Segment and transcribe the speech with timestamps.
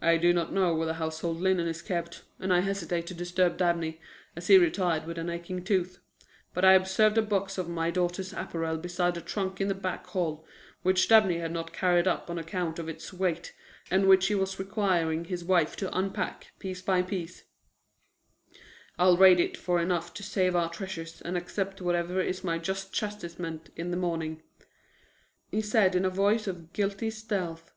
[0.00, 3.56] "I do not know where the household linen is kept and I hesitate to disturb
[3.56, 4.00] Dabney,
[4.36, 5.98] as he retired with an aching tooth;
[6.54, 10.06] but I observed a box of my daughter's apparel beside a trunk in the back
[10.06, 10.46] hall
[10.82, 13.52] which Dabney had not carried up on account of its weight
[13.90, 17.42] and which he was requiring his wife to unpack piece by piece.
[19.00, 22.92] I'll raid it for enough to save our treasures and accept whatever is my just
[22.92, 24.44] chastisement in the morning,"
[25.50, 27.72] he said in a voice of guilty stealth.